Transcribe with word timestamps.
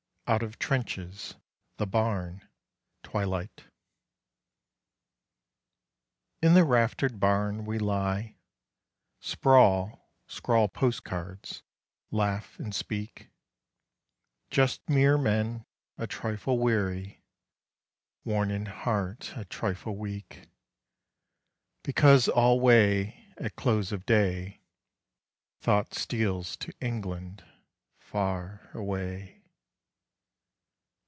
OUT 0.27 0.43
OF 0.43 0.57
TRENCHES: 0.59 1.35
THE 1.75 1.85
BARN, 1.85 2.47
TWILIGHT 3.03 3.65
In 6.41 6.53
the 6.53 6.63
raftered 6.63 7.19
barn 7.19 7.65
we 7.65 7.77
lie, 7.77 8.37
Sprawl, 9.19 10.09
scrawl 10.27 10.69
postcards, 10.69 11.63
laugh 12.11 12.57
and 12.59 12.73
speak 12.73 13.29
Just 14.49 14.89
mere 14.89 15.17
men 15.17 15.65
a 15.97 16.07
trifle 16.07 16.57
weary, 16.57 17.25
Worn 18.23 18.51
in 18.51 18.67
heart, 18.67 19.33
a 19.35 19.43
trifle 19.43 19.97
weak: 19.97 20.47
Because 21.83 22.29
alway 22.29 23.21
At 23.35 23.57
close 23.57 23.91
of 23.91 24.05
day 24.05 24.61
Thought 25.59 25.93
steals 25.93 26.55
to 26.55 26.71
England 26.79 27.43
far 27.99 28.71
away.... 28.73 29.39